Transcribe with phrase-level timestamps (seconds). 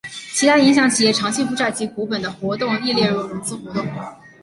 [0.33, 3.85] 其他影响企业长期负债及股本的活动亦列为融资活动。